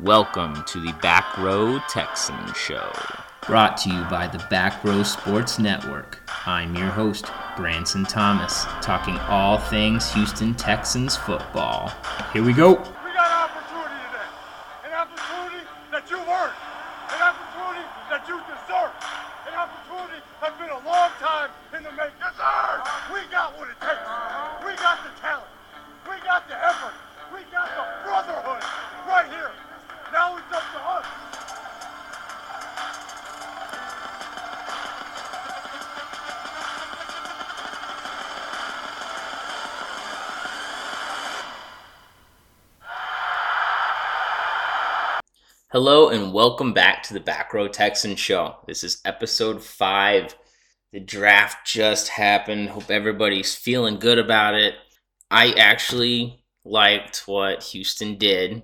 [0.00, 2.92] Welcome to the Back Row Texan Show.
[3.48, 6.20] Brought to you by the Back Row Sports Network.
[6.46, 7.26] I'm your host,
[7.56, 11.92] Branson Thomas, talking all things Houston Texans football.
[12.32, 12.76] Here we go.
[45.70, 48.56] Hello and welcome back to the Back Row Texan Show.
[48.66, 50.34] This is episode five.
[50.92, 52.70] The draft just happened.
[52.70, 54.76] Hope everybody's feeling good about it.
[55.30, 58.62] I actually liked what Houston did.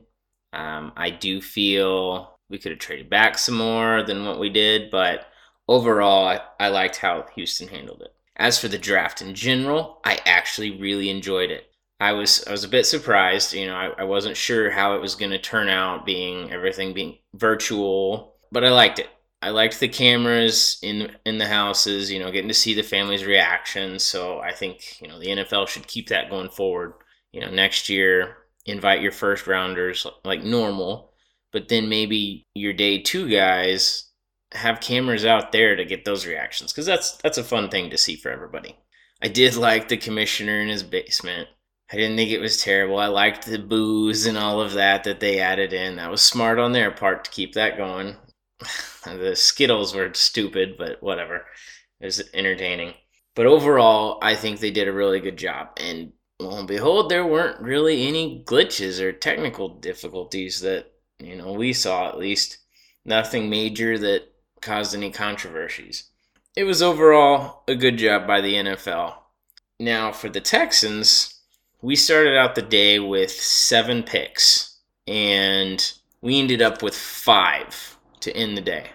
[0.55, 4.91] Um, I do feel we could have traded back some more than what we did,
[4.91, 5.27] but
[5.69, 8.15] overall, I, I liked how Houston handled it.
[8.37, 11.67] As for the draft in general, I actually really enjoyed it.
[12.05, 13.55] I was I was a bit surprised.
[13.55, 16.93] You know, I, I wasn't sure how it was going to turn out, being everything
[16.93, 19.09] being virtual, but I liked it.
[19.41, 22.13] I liked the cameras in in the houses.
[22.13, 24.03] You know, getting to see the families' reactions.
[24.03, 26.93] So I think you know the NFL should keep that going forward.
[27.33, 31.11] You know, next year invite your first rounders like normal,
[31.53, 34.11] but then maybe your day two guys
[34.53, 37.97] have cameras out there to get those reactions because that's that's a fun thing to
[37.97, 38.77] see for everybody.
[39.23, 41.49] I did like the commissioner in his basement.
[41.93, 42.99] I didn't think it was terrible.
[42.99, 45.97] I liked the boos and all of that that they added in.
[45.97, 48.17] That was smart on their part to keep that going.
[49.05, 51.47] the Skittles were stupid, but whatever.
[52.01, 52.95] It was entertaining.
[53.35, 55.69] But overall, I think they did a really good job.
[55.77, 61.53] And lo and behold, there weren't really any glitches or technical difficulties that, you know,
[61.53, 62.59] we saw at least.
[63.07, 64.33] Nothing major that
[64.63, 66.11] caused any controversies.
[66.57, 69.17] It was overall a good job by the NFL.
[69.79, 71.34] Now, for the Texans,
[71.85, 78.35] we started out the day with seven picks, and we ended up with five to
[78.35, 78.89] end the day,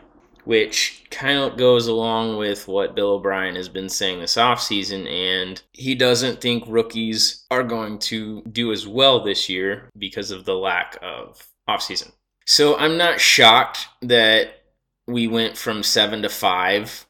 [0.44, 5.08] which kind of goes along with what Bill O'Brien has been saying this offseason.
[5.08, 10.46] And he doesn't think rookies are going to do as well this year because of
[10.46, 12.12] the lack of offseason.
[12.48, 14.64] So I'm not shocked that
[15.08, 17.06] we went from seven to five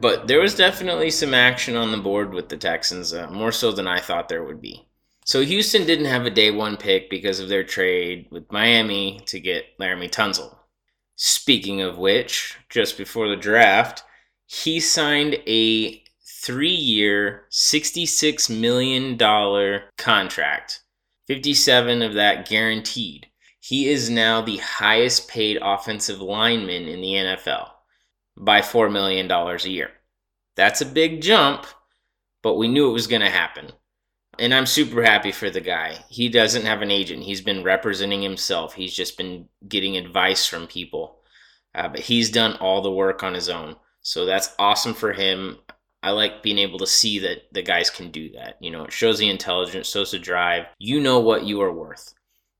[0.00, 3.70] but there was definitely some action on the board with the Texans, uh, more so
[3.70, 4.83] than I thought there would be.
[5.26, 9.40] So Houston didn't have a day one pick because of their trade with Miami to
[9.40, 10.54] get Laremy Tunsil.
[11.16, 14.04] Speaking of which, just before the draft,
[14.44, 19.16] he signed a three year, $66 million
[19.96, 20.82] contract,
[21.26, 23.26] 57 of that guaranteed.
[23.60, 27.70] He is now the highest paid offensive lineman in the NFL
[28.36, 29.90] by $4 million a year.
[30.54, 31.64] That's a big jump,
[32.42, 33.72] but we knew it was going to happen.
[34.38, 35.96] And I'm super happy for the guy.
[36.08, 37.22] He doesn't have an agent.
[37.22, 38.74] He's been representing himself.
[38.74, 41.20] He's just been getting advice from people.
[41.74, 43.76] Uh, but he's done all the work on his own.
[44.00, 45.58] So that's awesome for him.
[46.02, 48.58] I like being able to see that the guys can do that.
[48.60, 50.66] You know, it shows the intelligence, shows the drive.
[50.78, 52.12] You know what you are worth.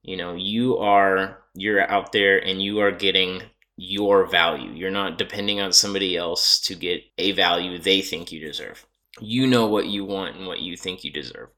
[0.02, 3.42] You know, you are you're out there and you are getting
[3.76, 4.70] your value.
[4.70, 8.86] You're not depending on somebody else to get a value they think you deserve.
[9.20, 11.50] You know what you want and what you think you deserve.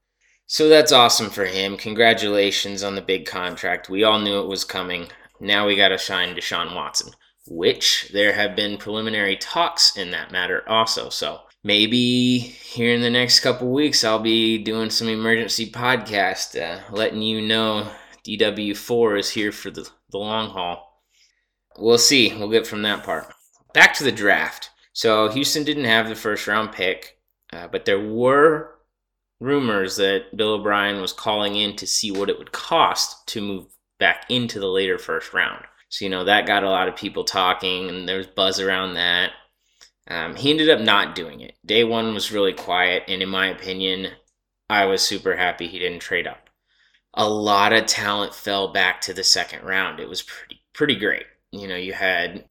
[0.49, 1.75] So that's awesome for him.
[1.75, 3.89] Congratulations on the big contract.
[3.89, 5.07] We all knew it was coming.
[5.41, 7.11] Now we got to shine Deshaun Watson,
[7.47, 11.09] which there have been preliminary talks in that matter also.
[11.09, 16.81] So maybe here in the next couple weeks, I'll be doing some emergency podcast, uh,
[16.95, 17.91] letting you know
[18.25, 21.03] DW4 is here for the, the long haul.
[21.77, 22.33] We'll see.
[22.33, 23.33] We'll get from that part.
[23.73, 24.69] Back to the draft.
[24.93, 27.19] So Houston didn't have the first round pick,
[27.51, 28.76] uh, but there were
[29.39, 33.65] rumors that Bill O'Brien was calling in to see what it would cost to move
[33.99, 35.63] back into the later first round.
[35.89, 38.95] So, you know, that got a lot of people talking and there was buzz around
[38.95, 39.31] that.
[40.09, 41.55] Um, he ended up not doing it.
[41.65, 44.13] Day one was really quiet, and in my opinion,
[44.69, 46.49] I was super happy he didn't trade up.
[47.13, 49.99] A lot of talent fell back to the second round.
[49.99, 51.25] It was pretty pretty great.
[51.51, 52.45] You know, you had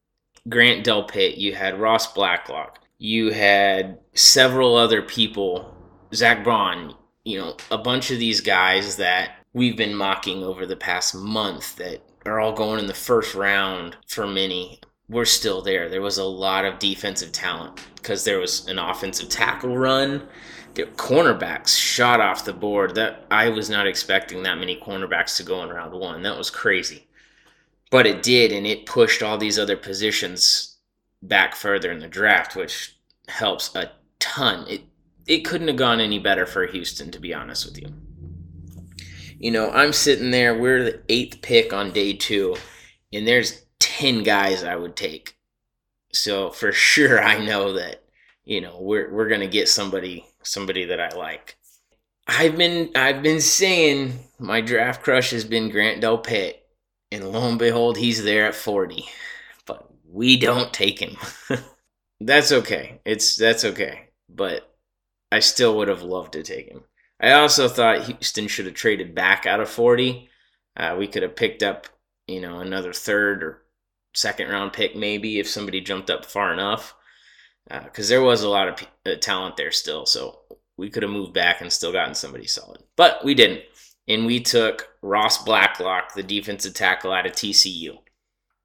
[0.49, 5.73] Grant Del Delpit, you had Ross Blacklock, you had several other people
[6.13, 10.75] Zack Baun, you know, a bunch of these guys that we've been mocking over the
[10.75, 14.79] past month that are all going in the first round for many.
[15.09, 15.89] We're still there.
[15.89, 20.27] There was a lot of defensive talent because there was an offensive tackle run.
[20.73, 22.95] The cornerbacks shot off the board.
[22.95, 26.21] That I was not expecting that many cornerbacks to go in round one.
[26.23, 27.07] That was crazy.
[27.89, 30.77] but it did, and it pushed all these other positions
[31.21, 34.67] back further in the draft, which helps a ton.
[34.67, 34.81] It
[35.27, 37.93] it couldn't have gone any better for Houston, to be honest with you.
[39.39, 42.55] You know, I'm sitting there, we're the eighth pick on day two,
[43.13, 45.37] and there's 10 guys I would take.
[46.11, 48.03] So for sure I know that,
[48.45, 51.57] you know, we're we're gonna get somebody somebody that I like.
[52.27, 56.55] I've been I've been saying my draft crush has been Grant Delpit,
[57.11, 59.05] and lo and behold, he's there at 40.
[59.65, 61.17] But we don't take him.
[62.21, 63.01] that's okay.
[63.05, 64.09] It's that's okay.
[64.29, 64.76] But
[65.31, 66.83] I still would have loved to take him.
[67.19, 70.29] I also thought Houston should have traded back out of 40.
[70.75, 71.87] Uh, we could have picked up,
[72.27, 73.63] you know, another third or
[74.13, 76.93] second round pick maybe if somebody jumped up far enough.
[77.69, 80.05] Because uh, there was a lot of p- uh, talent there still.
[80.05, 80.39] So
[80.77, 82.83] we could have moved back and still gotten somebody solid.
[82.95, 83.61] But we didn't.
[84.07, 87.97] And we took Ross Blacklock, the defensive tackle out of TCU.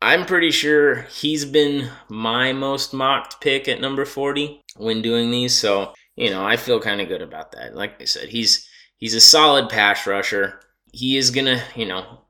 [0.01, 5.57] I'm pretty sure he's been my most mocked pick at number 40 when doing these.
[5.57, 7.75] So, you know, I feel kind of good about that.
[7.75, 10.61] Like I said, he's he's a solid pass rusher.
[10.93, 12.21] He is to, you know,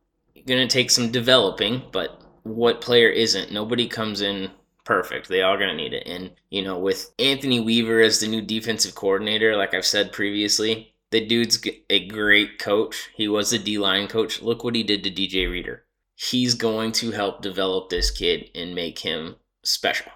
[0.46, 3.52] to take some developing, but what player isn't?
[3.52, 4.50] Nobody comes in
[4.84, 5.28] perfect.
[5.28, 6.06] They all gonna need it.
[6.06, 10.94] And you know, with Anthony Weaver as the new defensive coordinator, like I've said previously,
[11.10, 13.10] the dude's a great coach.
[13.14, 14.42] He was a D line coach.
[14.42, 15.84] Look what he did to DJ Reader.
[16.14, 20.12] He's going to help develop this kid and make him special.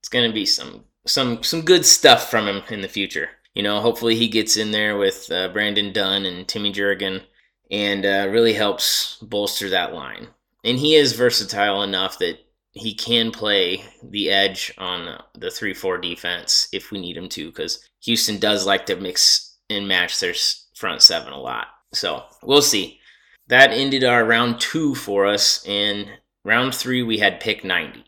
[0.00, 3.30] It's gonna be some some some good stuff from him in the future.
[3.54, 7.22] You know, hopefully he gets in there with uh, Brandon Dunn and Timmy Jernigan
[7.70, 10.28] and uh, really helps bolster that line.
[10.64, 12.38] And he is versatile enough that
[12.72, 17.88] he can play the edge on the 3-4 defense if we need him to because
[18.00, 20.34] houston does like to mix and match their
[20.74, 21.68] front seven a lot.
[21.92, 22.98] So we'll see.
[23.46, 25.64] That ended our round two for us.
[25.66, 26.08] In
[26.44, 28.04] round three we had pick 90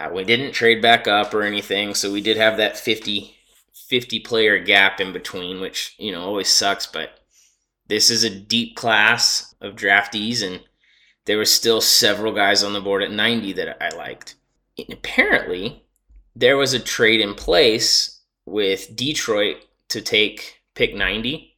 [0.00, 3.34] uh, we didn't trade back up or anything so we did have that 50
[3.72, 7.20] 50 player gap in between which you know always sucks but
[7.88, 10.60] this is a deep class of draftees and
[11.26, 14.36] there were still several guys on the board at 90 that I liked.
[14.78, 15.84] And apparently,
[16.34, 19.58] there was a trade in place with Detroit
[19.90, 21.56] to take pick 90,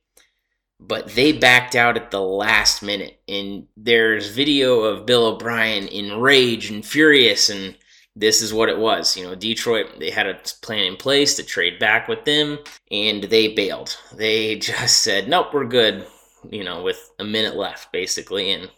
[0.81, 3.21] but they backed out at the last minute.
[3.29, 7.77] And there's video of Bill O'Brien enraged and furious, and
[8.15, 9.17] this is what it was.
[9.17, 12.59] You know, Detroit, they had a plan in place to trade back with them,
[12.91, 13.97] and they bailed.
[14.15, 16.07] They just said, nope, we're good,
[16.51, 18.53] you know, with a minute left, basically.
[18.53, 18.71] And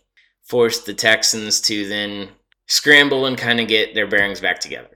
[0.45, 2.29] forced the Texans to then
[2.67, 4.89] scramble and kind of get their bearings back together.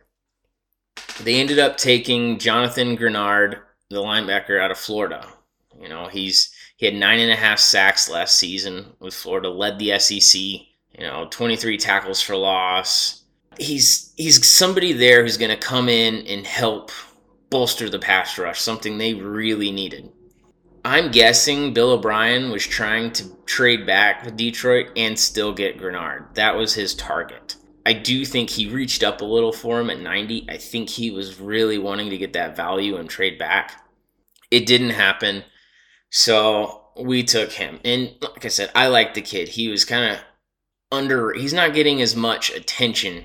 [1.22, 5.26] They ended up taking Jonathan Greenard, the linebacker out of Florida.
[5.80, 9.78] You know, he's he had nine and a half sacks last season with Florida, led
[9.78, 10.40] the SEC.
[10.40, 13.17] You know, 23 tackles for loss.
[13.58, 16.90] He's he's somebody there who's going to come in and help
[17.50, 20.10] bolster the pass rush, something they really needed.
[20.84, 26.34] I'm guessing Bill O'Brien was trying to trade back with Detroit and still get Greenard.
[26.34, 27.56] That was his target.
[27.84, 30.46] I do think he reached up a little for him at 90.
[30.48, 33.82] I think he was really wanting to get that value and trade back.
[34.50, 35.44] It didn't happen.
[36.10, 37.80] So we took him.
[37.84, 39.48] And like I said, I like the kid.
[39.48, 40.20] He was kind of
[40.92, 43.24] under, he's not getting as much attention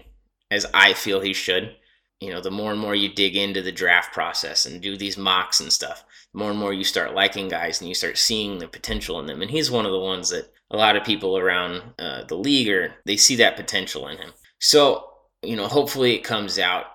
[0.54, 1.76] as I feel he should.
[2.20, 5.18] You know, the more and more you dig into the draft process and do these
[5.18, 8.68] mocks and stuff, more and more you start liking guys and you start seeing the
[8.68, 9.42] potential in them.
[9.42, 12.70] And he's one of the ones that a lot of people around uh, the league
[12.70, 14.32] are they see that potential in him.
[14.60, 15.10] So
[15.42, 16.86] you know, hopefully it comes out.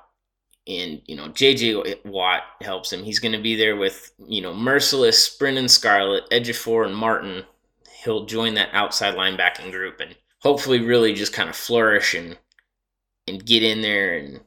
[0.67, 3.03] And you know, JJ Watt helps him.
[3.03, 7.45] He's going to be there with you know Mercilus, Brennan Scarlett, Ejiofor, and Martin.
[8.03, 12.39] He'll join that outside linebacking group and hopefully really just kind of flourish and
[13.29, 14.41] and get in there and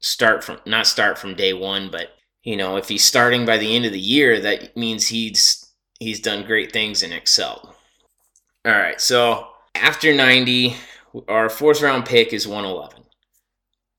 [0.00, 2.10] start from not start from day one, but
[2.42, 6.20] you know, if he's starting by the end of the year, that means he's he's
[6.20, 7.74] done great things in Excel.
[8.64, 10.76] All right, so after 90,
[11.28, 13.04] our fourth round pick is 111.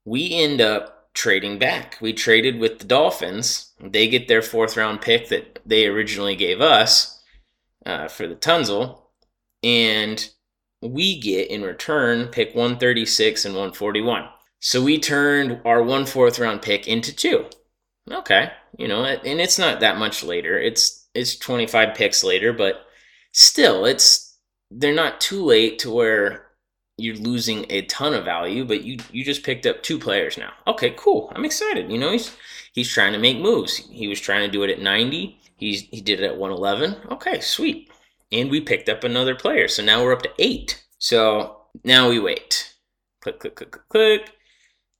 [0.06, 1.98] We end up trading back.
[2.02, 3.74] We traded with the Dolphins.
[3.80, 7.22] They get their fourth round pick that they originally gave us
[7.86, 9.02] uh, for the Tunsil,
[9.64, 10.30] and
[10.82, 14.30] we get in return pick 136 and 141.
[14.60, 17.46] So we turned our one fourth round pick into two.
[18.12, 20.60] Okay, you know, and it's not that much later.
[20.60, 22.86] It's it's 25 picks later, but
[23.34, 24.38] still, it's
[24.72, 26.48] they're not too late to where
[26.98, 30.52] you're losing a ton of value, but you you just picked up two players now.
[30.68, 31.32] Okay, cool.
[31.36, 31.92] I'm excited.
[31.92, 32.36] You know, he's
[32.74, 33.78] he's trying to make moves.
[33.78, 35.40] He was trying to do it at 90.
[35.56, 37.14] He's he did it at 111.
[37.14, 37.88] Okay, sweet.
[38.32, 39.68] And we picked up another player.
[39.68, 40.84] So now we're up to 8.
[40.98, 42.76] So now we wait.
[43.22, 44.32] Click, click, click, click, click.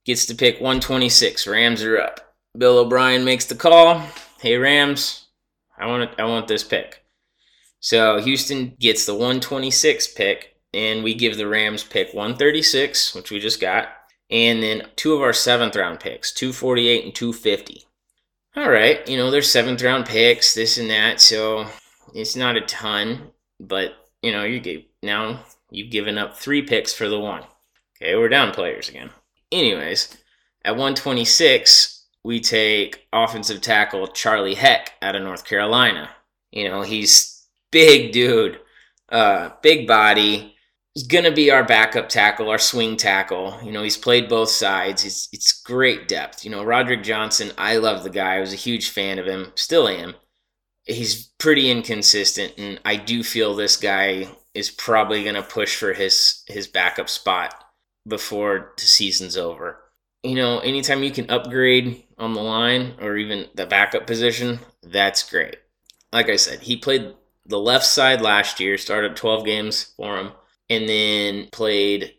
[0.06, 1.46] Gets to pick 126.
[1.48, 2.30] Rams are up.
[2.58, 4.02] Bill O'Brien makes the call.
[4.40, 5.28] Hey Rams,
[5.78, 7.04] I want I want this pick.
[7.80, 13.40] So Houston gets the 126 pick, and we give the Rams pick 136, which we
[13.40, 13.90] just got,
[14.30, 17.86] and then two of our seventh round picks, 248 and 250.
[18.56, 21.68] All right, you know, there's seventh round picks, this and that, so
[22.14, 26.94] it's not a ton, but you know, you gave now you've given up three picks
[26.94, 27.44] for the one.
[28.02, 29.10] Okay, we're down players again.
[29.52, 30.18] Anyways,
[30.64, 36.10] at 126, we take offensive tackle Charlie Heck out of North Carolina.
[36.52, 38.60] You know, he's big dude,
[39.10, 40.56] uh, big body.
[40.94, 43.60] He's gonna be our backup tackle, our swing tackle.
[43.64, 45.06] You know, he's played both sides.
[45.06, 46.44] It's it's great depth.
[46.44, 47.52] You know, Roderick Johnson.
[47.58, 48.36] I love the guy.
[48.36, 49.52] I was a huge fan of him.
[49.56, 50.16] Still am.
[50.90, 56.44] He's pretty inconsistent, and I do feel this guy is probably gonna push for his
[56.48, 57.54] his backup spot
[58.08, 59.80] before the season's over.
[60.24, 65.30] You know, anytime you can upgrade on the line or even the backup position, that's
[65.30, 65.58] great.
[66.12, 67.14] Like I said, he played
[67.46, 70.32] the left side last year, started 12 games for him,
[70.70, 72.16] and then played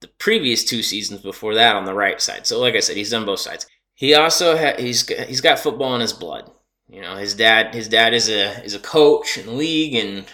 [0.00, 2.46] the previous two seasons before that on the right side.
[2.46, 3.66] So, like I said, he's done both sides.
[3.94, 6.50] He also ha- he's he's got football in his blood.
[6.88, 10.26] You know, his dad his dad is a is a coach in the league, and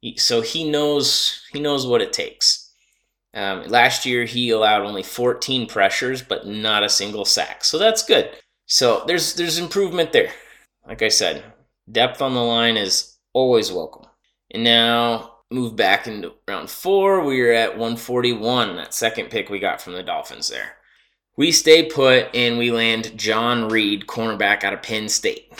[0.00, 2.72] he, so he knows he knows what it takes.
[3.34, 7.64] Um, last year, he allowed only 14 pressures, but not a single sack.
[7.64, 8.30] So that's good.
[8.66, 10.32] So there's there's improvement there.
[10.86, 11.44] Like I said,
[11.90, 14.06] depth on the line is always welcome.
[14.50, 17.22] And now move back into round four.
[17.24, 20.75] We are at 141, that second pick we got from the Dolphins there.
[21.36, 25.52] We stay put and we land John Reid, cornerback out of Penn State.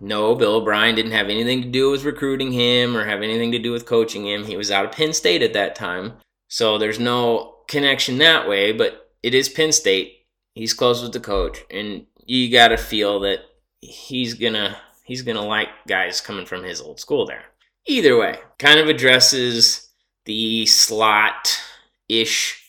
[0.00, 3.58] No, Bill O'Brien didn't have anything to do with recruiting him or have anything to
[3.58, 4.44] do with coaching him.
[4.44, 6.14] He was out of Penn State at that time.
[6.48, 10.26] So there's no connection that way, but it is Penn State.
[10.54, 13.40] He's close with the coach, and you got to feel that
[13.80, 17.44] he's going to he's going to like guys coming from his old school there.
[17.86, 19.90] Either way, kind of addresses
[20.24, 21.60] the slot
[22.08, 22.65] ish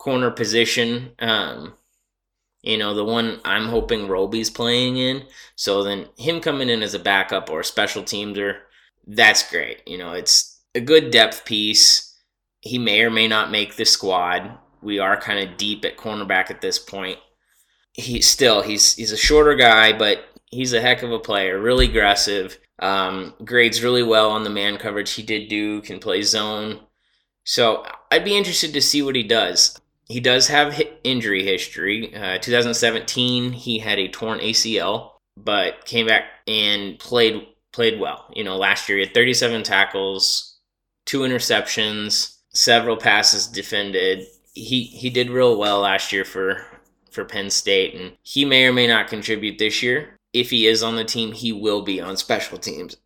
[0.00, 1.12] corner position.
[1.20, 1.74] Um,
[2.62, 5.24] you know, the one I'm hoping Roby's playing in.
[5.54, 8.58] So then him coming in as a backup or a special teamser,
[9.06, 9.86] that's great.
[9.86, 12.18] You know, it's a good depth piece.
[12.60, 14.58] He may or may not make the squad.
[14.82, 17.18] We are kind of deep at cornerback at this point.
[17.92, 21.88] He still he's he's a shorter guy, but he's a heck of a player, really
[21.88, 22.58] aggressive.
[22.78, 26.80] Um, grades really well on the man coverage he did do, can play zone.
[27.44, 29.79] So I'd be interested to see what he does.
[30.10, 32.14] He does have injury history.
[32.14, 38.26] Uh, 2017, he had a torn ACL, but came back and played played well.
[38.34, 40.58] You know, last year he had 37 tackles,
[41.06, 44.26] two interceptions, several passes defended.
[44.52, 46.66] He he did real well last year for
[47.10, 50.82] for Penn State, and he may or may not contribute this year if he is
[50.82, 52.96] on the team, he will be on special teams.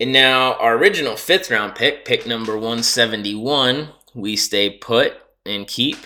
[0.00, 5.14] And now, our original fifth round pick, pick number 171, we stay put
[5.46, 5.98] and keep.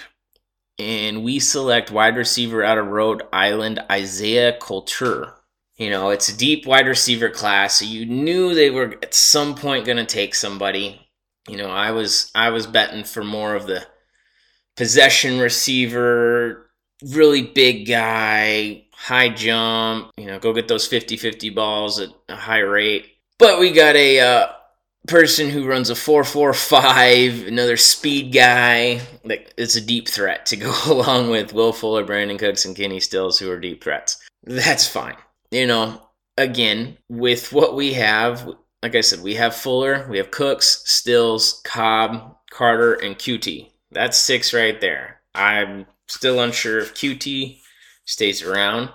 [0.79, 5.35] And we select wide receiver out of Rhode Island, Isaiah Coulter.
[5.77, 9.55] You know, it's a deep wide receiver class, so you knew they were at some
[9.55, 11.09] point going to take somebody.
[11.49, 13.87] You know, I was I was betting for more of the
[14.77, 16.71] possession receiver,
[17.13, 22.37] really big guy, high jump, you know, go get those 50 50 balls at a
[22.37, 23.07] high rate.
[23.39, 24.49] But we got a uh,
[25.09, 29.01] person who runs a 445, another speed guy.
[29.25, 33.01] Like, it's a deep threat to go along with Will Fuller, Brandin Cooks, and Kenny
[33.01, 34.19] Stills, who are deep threats.
[34.45, 35.17] That's fine.
[35.51, 36.03] You know,
[36.37, 38.49] again, with what we have,
[38.83, 43.71] like I said, we have Fuller, we have Cooks, Stills, Cobb, Carter, and Coutee.
[43.91, 45.21] That's six right there.
[45.35, 47.61] I'm still unsure if Coutee
[48.05, 48.91] stays around.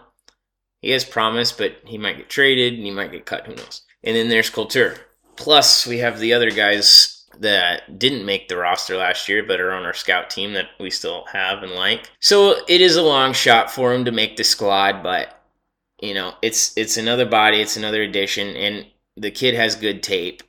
[0.82, 3.48] He has promise, but he might get traded and he might get cut.
[3.48, 3.82] Who knows?
[4.04, 4.98] And then there's Coulter.
[5.36, 9.72] Plus, we have the other guys that didn't make the roster last year but are
[9.72, 12.12] on our scout team that we still have and like.
[12.20, 15.42] So it is a long shot for him to make the squad, but
[16.02, 18.86] you know, it's it's another body, it's another addition, and
[19.16, 20.44] the kid has good tape.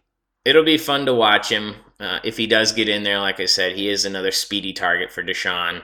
[0.45, 1.77] It'll be fun to watch him.
[2.01, 5.11] Uh, if he does get in there, like I said, he is another speedy target
[5.13, 5.83] for Deshaun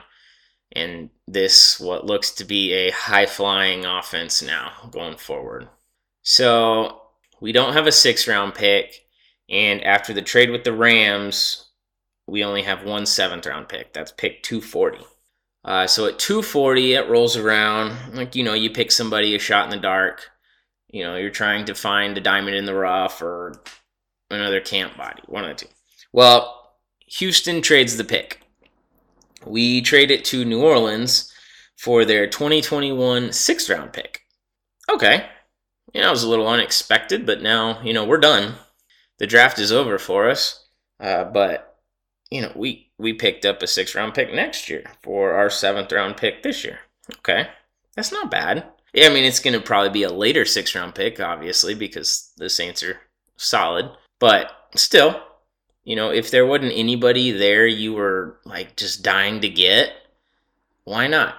[0.73, 5.67] and this what looks to be a high flying offense now going forward.
[6.23, 7.00] So
[7.41, 9.05] we don't have a six round pick,
[9.49, 11.69] and after the trade with the Rams,
[12.27, 13.91] we only have one seventh round pick.
[13.91, 14.99] That's pick 240.
[15.63, 19.65] Uh, so at 240, it rolls around like you know you pick somebody a shot
[19.65, 20.29] in the dark.
[20.89, 23.61] You know you're trying to find a diamond in the rough or
[24.29, 25.71] another camp body, one of the two.
[26.13, 26.75] Well,
[27.07, 28.41] Houston trades the pick.
[29.45, 31.33] We trade it to New Orleans
[31.75, 34.21] for their 2021 sixth round pick.
[34.91, 35.27] Okay.
[35.93, 38.55] You know, it was a little unexpected, but now, you know, we're done.
[39.17, 40.65] The draft is over for us.
[40.99, 41.77] Uh, but,
[42.29, 45.91] you know, we, we picked up a sixth round pick next year for our seventh
[45.91, 46.79] round pick this year.
[47.17, 47.47] Okay.
[47.95, 48.65] That's not bad.
[48.93, 52.31] Yeah, I mean, it's going to probably be a later sixth round pick, obviously, because
[52.37, 52.99] the Saints are
[53.37, 53.89] solid.
[54.19, 55.21] But still,
[55.83, 59.93] you know, if there wasn't anybody there you were like just dying to get,
[60.83, 61.35] why not?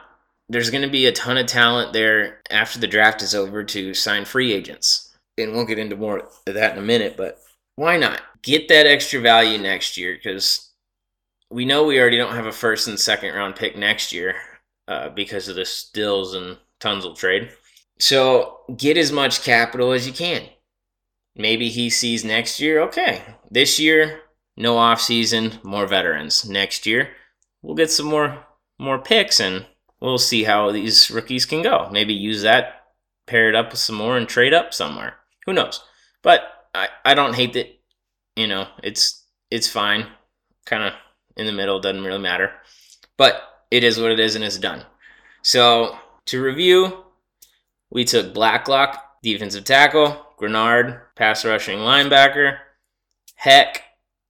[0.53, 3.95] There's going to be a ton of talent there after the draft is over to
[3.95, 5.17] sign free agents.
[5.39, 7.39] And we'll get into more of that in a minute, but
[7.77, 8.21] why not?
[8.43, 10.71] Get that extra value next year because
[11.51, 14.35] we know we already don't have a first and second round pick next year
[14.89, 17.51] uh, because of the Stills and Tunsil trade.
[17.99, 20.43] So get as much capital as you can.
[21.35, 24.21] Maybe he sees next year, okay, this year,
[24.59, 26.47] no off season, more veterans.
[26.47, 27.09] Next year,
[27.63, 28.45] we'll get some more
[28.79, 29.65] more picks and
[30.03, 31.89] we'll see how these rookies can go.
[31.91, 32.87] Maybe use that,
[33.27, 35.15] pair it up with some more and trade up somewhere.
[35.47, 35.83] Who knows?
[36.23, 36.43] But
[36.75, 37.81] I, I don't hate it.
[38.37, 40.07] You know, it's it's fine.
[40.67, 40.93] Kind of
[41.37, 42.51] in the middle, doesn't really matter.
[43.17, 44.83] But it is what it is and it's done.
[45.43, 47.05] So to review,
[47.91, 52.59] we took Blacklock, defensive tackle, Greenard, pass rushing linebacker,
[53.37, 53.83] Heck,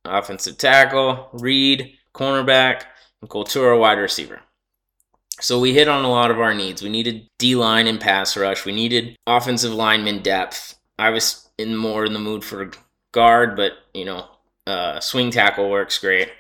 [0.05, 2.85] offensive tackle, Reid, cornerback,
[3.21, 4.41] and Coulter, wide receiver.
[5.41, 6.83] So we hit on a lot of our needs.
[6.83, 8.65] We needed D line and pass rush.
[8.65, 10.79] We needed offensive lineman depth.
[10.99, 12.71] I was in more in the mood for
[13.13, 14.27] guard, but you know,
[14.67, 16.31] uh, swing tackle works great.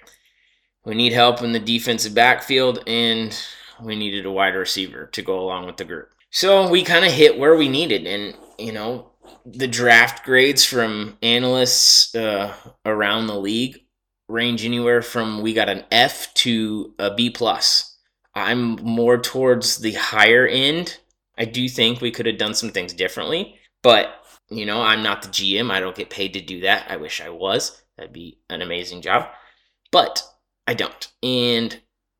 [0.85, 3.37] We need help in the defensive backfield, and
[3.81, 6.11] we needed a wide receiver to go along with the group.
[6.31, 9.11] So we kind of hit where we needed, and you know,
[9.47, 13.81] the draft grades from analysts uh, around the league
[14.29, 17.92] range anywhere from we got an F to a B plus.
[18.35, 20.99] I'm more towards the higher end.
[21.37, 24.14] I do think we could have done some things differently, but
[24.51, 25.71] you know, I'm not the GM.
[25.71, 26.90] I don't get paid to do that.
[26.90, 27.83] I wish I was.
[27.97, 29.29] That'd be an amazing job.
[29.90, 30.23] But
[30.66, 31.09] I don't.
[31.23, 31.79] And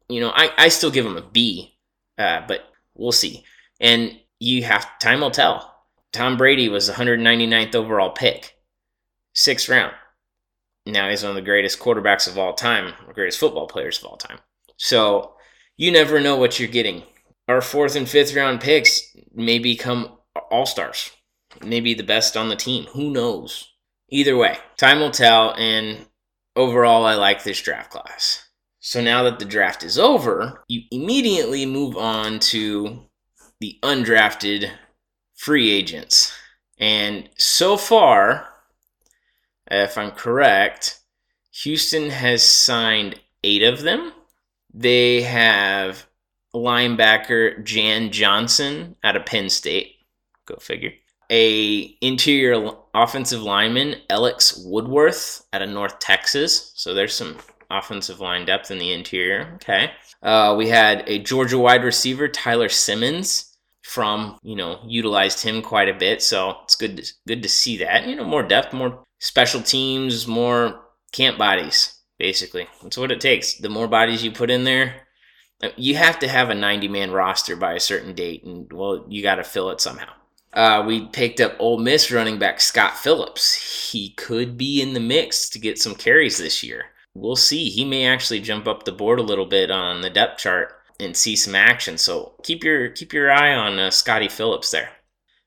[0.09, 1.77] you know, I, I still give him a B,
[2.19, 3.45] uh, but we'll see.
[3.81, 5.69] And you have time will tell.
[6.13, 8.55] Tom Brady was 199th overall pick,
[9.35, 9.95] sixth round.
[10.85, 14.17] Now he's one of the greatest quarterbacks of all time, greatest football players of all
[14.17, 14.39] time.
[14.77, 15.35] So
[15.77, 17.03] you never know what you're getting.
[17.49, 19.01] Our fourth and fifth round picks
[19.35, 20.17] may become
[20.51, 21.11] all stars,
[21.65, 22.85] maybe the best on the team.
[22.93, 23.69] Who knows?
[24.09, 25.55] Either way, time will tell.
[25.55, 26.07] And
[26.55, 28.49] overall, I like this draft class.
[28.81, 33.03] So now that the draft is over, you immediately move on to
[33.61, 34.71] the undrafted
[35.37, 36.33] free agents.
[36.79, 38.49] And so far,
[39.71, 41.01] if I'm correct,
[41.63, 44.13] Houston has signed eight of them.
[44.75, 46.07] They have
[46.55, 49.97] linebacker Jan Johnson out of Penn State.
[50.47, 50.93] Go figure.
[51.31, 56.73] A interior offensive lineman, Alex Woodworth out of North Texas.
[56.75, 57.39] So there's some
[57.71, 59.53] offensive line depth in the interior.
[59.55, 59.93] Okay.
[60.23, 65.89] Uh, we had a Georgia wide receiver, Tyler Simmons, from you know utilized him quite
[65.89, 66.23] a bit.
[66.23, 68.07] So it's good to, good to see that.
[68.07, 70.83] You know, more depth, more special teams, more
[71.13, 71.99] camp bodies.
[72.23, 73.55] Basically, that's what it takes.
[73.55, 74.95] The more bodies you put in there,
[75.77, 79.23] you have to have a 90 man roster by a certain date, and well, you
[79.23, 80.13] got to fill it somehow.
[80.53, 83.91] Uh, we picked up Ole Miss running back Scott Phillips.
[83.93, 87.69] He could be in the mix to get some carries this year we'll see.
[87.69, 91.17] He may actually jump up the board a little bit on the depth chart and
[91.17, 91.99] see some action.
[91.99, 94.91] So keep your keep your eye on uh, Scotty Phillips there.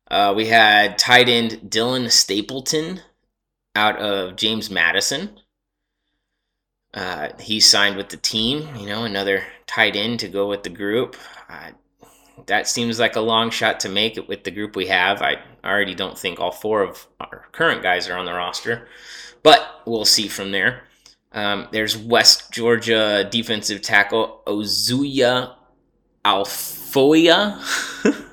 [0.10, 3.02] Uh, we had tight end Dylan Stapleton
[3.76, 5.40] out of James Madison.
[6.96, 8.76] Uh, he signed with the team.
[8.78, 11.16] You know, another tight end to go with the group.
[11.50, 11.72] Uh,
[12.48, 15.22] that seems like a long shot to make it with the group we have.
[15.22, 18.88] I already don't think all four of our current guys are on the roster,
[19.44, 20.84] but we'll see from there.
[21.32, 25.56] Um, there's West Georgia defensive tackle Ozuya
[26.24, 27.60] Alfoya.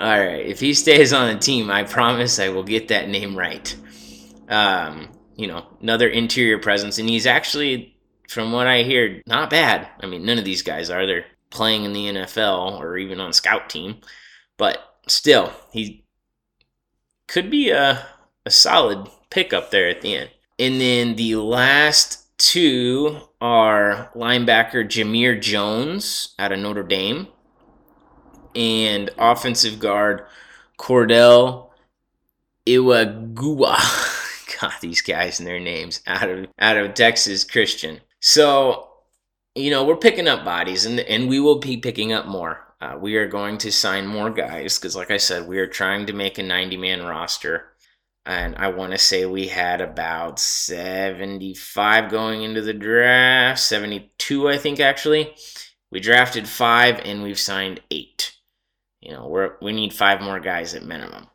[0.00, 3.36] All right, if he stays on the team, I promise I will get that name
[3.36, 3.76] right.
[4.48, 5.08] Um,
[5.40, 7.96] you know, another interior presence, and he's actually,
[8.28, 9.88] from what I hear, not bad.
[10.00, 11.06] I mean, none of these guys are.
[11.06, 13.96] They're playing in the NFL or even on scout team,
[14.58, 16.04] but still, he
[17.26, 18.06] could be a,
[18.44, 20.30] a solid pickup there at the end.
[20.58, 27.28] And then the last two are linebacker Jamir Jones out of Notre Dame
[28.54, 30.26] and offensive guard
[30.78, 31.70] Cordell
[32.66, 33.78] Iwagua
[34.60, 38.00] got these guys and their names out of out of Texas Christian.
[38.20, 38.88] So,
[39.54, 42.66] you know, we're picking up bodies, and and we will be picking up more.
[42.80, 46.06] Uh, we are going to sign more guys because, like I said, we are trying
[46.06, 47.66] to make a 90 man roster.
[48.24, 54.58] And I want to say we had about 75 going into the draft, 72, I
[54.58, 55.34] think, actually.
[55.90, 58.36] We drafted five and we've signed eight.
[59.00, 61.29] You know, we're, we need five more guys at minimum.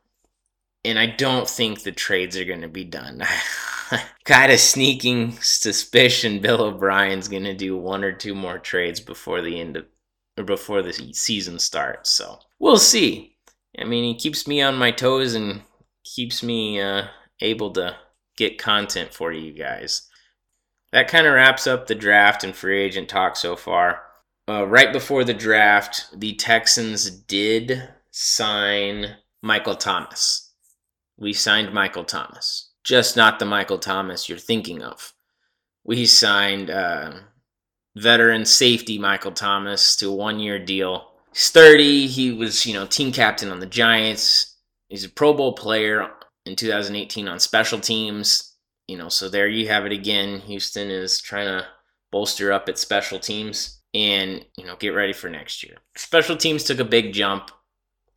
[0.86, 3.24] And I don't think the trades are going to be done.
[4.24, 9.42] Got a sneaking suspicion Bill O'Brien's going to do one or two more trades before
[9.42, 9.86] the end of
[10.38, 12.12] or before the season starts.
[12.12, 13.36] So we'll see.
[13.80, 15.62] I mean, he keeps me on my toes and
[16.04, 17.08] keeps me uh,
[17.42, 17.96] able to
[18.38, 20.10] get content for you guys.
[20.92, 24.02] That kind of wraps up the draft and free agent talk so far.
[24.48, 30.45] Uh, right before the draft, the Texans did sign Michael Thomas.
[31.18, 35.14] We signed Michael Thomas, just not the Michael Thomas you're thinking of.
[35.84, 37.14] We signed uh,
[37.96, 41.12] veteran safety Michael Thomas to a one year deal.
[41.34, 42.08] He's 30.
[42.08, 44.58] He was, you know, team captain on the Giants.
[44.90, 46.10] He's a Pro Bowl player
[46.46, 48.54] in 2018 on special teams.
[48.88, 50.40] You know, so there you have it again.
[50.42, 51.66] Houston is trying to
[52.12, 55.78] bolster up its special teams and, you know, get ready for next year.
[55.98, 57.50] Special teams took a big jump.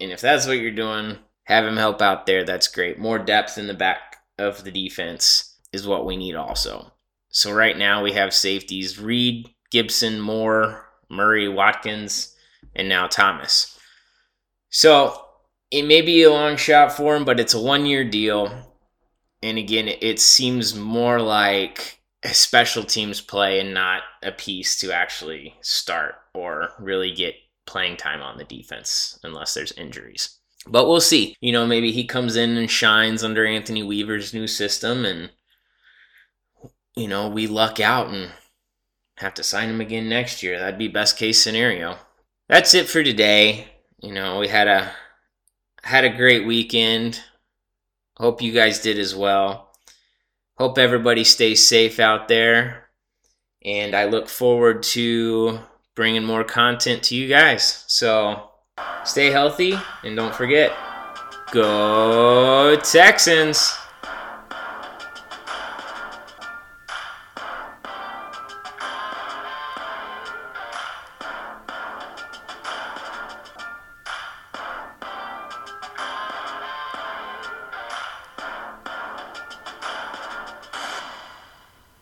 [0.00, 2.44] And if that's what you're doing, have him help out there.
[2.44, 2.98] That's great.
[2.98, 6.92] More depth in the back of the defense is what we need also.
[7.30, 12.37] So right now we have safeties Reid, Gibson, Moore, Murray, Watkins,
[12.76, 13.78] and now Thomas.
[14.68, 15.24] So
[15.70, 18.76] it may be a long shot for him, but it's a one year deal.
[19.42, 24.92] And again, it seems more like a special teams play and not a piece to
[24.92, 30.38] actually start or really get playing time on the defense unless there's injuries.
[30.66, 31.37] But we'll see.
[31.40, 35.31] You know, maybe he comes in and shines under Anthony Weaver's new system and
[36.99, 38.33] you know, we luck out and
[39.18, 40.59] have to sign him again next year.
[40.59, 41.97] That'd be best case scenario.
[42.49, 43.68] That's it for today.
[44.01, 44.90] You know, we had a
[45.83, 47.21] had a great weekend.
[48.16, 49.71] Hope you guys did as well.
[50.57, 52.88] Hope everybody stays safe out there.
[53.64, 55.61] And I look forward to
[55.94, 57.85] bringing more content to you guys.
[57.87, 58.47] So
[59.05, 60.77] stay healthy and don't forget
[61.53, 63.77] go Texans!